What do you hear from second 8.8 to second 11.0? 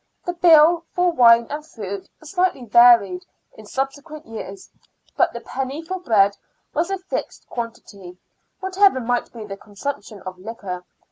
might be the consumption of liquor.